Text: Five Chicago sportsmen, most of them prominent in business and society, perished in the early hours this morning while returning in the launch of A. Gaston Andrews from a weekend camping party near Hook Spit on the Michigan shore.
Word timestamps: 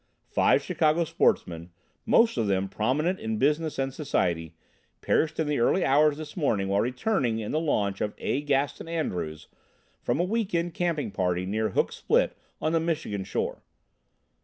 Five 0.31 0.63
Chicago 0.63 1.03
sportsmen, 1.03 1.69
most 2.07 2.35
of 2.35 2.47
them 2.47 2.69
prominent 2.69 3.19
in 3.19 3.37
business 3.37 3.77
and 3.77 3.93
society, 3.93 4.55
perished 5.01 5.39
in 5.39 5.45
the 5.45 5.59
early 5.59 5.85
hours 5.85 6.17
this 6.17 6.35
morning 6.35 6.69
while 6.69 6.81
returning 6.81 7.37
in 7.37 7.51
the 7.51 7.59
launch 7.59 8.01
of 8.01 8.15
A. 8.17 8.41
Gaston 8.41 8.87
Andrews 8.87 9.47
from 10.01 10.19
a 10.19 10.23
weekend 10.23 10.73
camping 10.73 11.11
party 11.11 11.45
near 11.45 11.69
Hook 11.69 11.91
Spit 11.91 12.35
on 12.59 12.71
the 12.71 12.79
Michigan 12.79 13.23
shore. 13.23 13.61